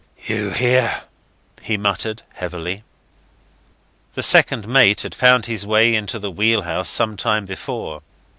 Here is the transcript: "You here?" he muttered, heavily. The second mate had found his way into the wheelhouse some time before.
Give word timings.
"You 0.25 0.49
here?" 0.49 1.03
he 1.61 1.77
muttered, 1.77 2.23
heavily. 2.33 2.83
The 4.15 4.23
second 4.23 4.67
mate 4.67 5.01
had 5.01 5.13
found 5.13 5.45
his 5.45 5.63
way 5.63 5.93
into 5.93 6.17
the 6.17 6.31
wheelhouse 6.31 6.89
some 6.89 7.15
time 7.15 7.45
before. 7.45 8.01